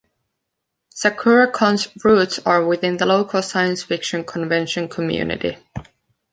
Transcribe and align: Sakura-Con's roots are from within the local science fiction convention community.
Sakura-Con's 0.95 1.89
roots 2.03 2.39
are 2.39 2.61
from 2.61 2.69
within 2.69 2.97
the 2.97 3.05
local 3.05 3.43
science 3.43 3.83
fiction 3.83 4.23
convention 4.23 4.87
community. 4.89 5.57